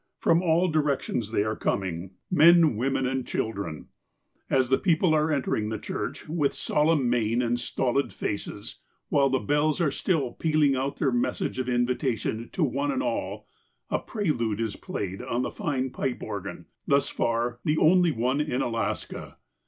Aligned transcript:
From 0.17 0.41
all 0.41 0.67
directions 0.67 1.29
they 1.29 1.43
are 1.43 1.55
coming— 1.55 2.15
men, 2.31 2.75
women, 2.75 3.05
and 3.05 3.23
360 3.23 3.37
THE 3.37 3.45
APOSTLE 3.45 3.49
OF 3.53 3.83
ALASKA 3.83 4.49
children. 4.49 4.49
As 4.49 4.69
tlie 4.71 4.83
people 4.83 5.13
are 5.13 5.31
entering 5.31 5.69
the 5.69 5.77
church, 5.77 6.27
with 6.27 6.53
solemn 6.55 7.07
mien 7.07 7.43
and 7.43 7.59
stolid 7.59 8.11
faces, 8.11 8.79
while 9.09 9.29
the 9.29 9.37
bells 9.37 9.79
still 9.95 10.29
are 10.29 10.33
pealing 10.33 10.75
out 10.75 10.97
their 10.97 11.11
message 11.11 11.59
of 11.59 11.69
invitation 11.69 12.49
to 12.51 12.63
one 12.63 12.89
and 12.91 13.03
all, 13.03 13.45
a 13.91 13.99
prelude 13.99 14.59
is 14.59 14.75
played 14.75 15.21
on 15.21 15.43
the 15.43 15.51
fine 15.51 15.91
pipe 15.91 16.23
organ, 16.23 16.65
thus 16.87 17.07
far 17.07 17.59
the 17.63 17.77
only 17.77 18.11
one 18.11 18.41
in 18.41 18.63
Alaska. 18.63 19.37